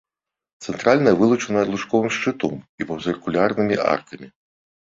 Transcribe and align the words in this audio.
Цэнтральная 0.67 1.13
вылучана 1.19 1.61
лучковым 1.75 2.09
шчытом 2.17 2.57
і 2.79 2.89
паўцыркульнымі 2.89 3.75
аркамі. 3.95 4.27